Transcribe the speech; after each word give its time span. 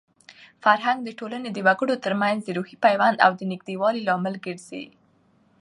فرهنګ 0.63 0.99
د 1.03 1.09
ټولنې 1.19 1.49
د 1.53 1.57
وګړو 1.67 1.95
ترمنځ 2.05 2.39
د 2.43 2.49
روحي 2.57 2.75
پیوند 2.85 3.17
او 3.25 3.31
د 3.39 3.41
نږدېوالي 3.51 4.01
لامل 4.07 4.35
ګرځي. 4.45 4.83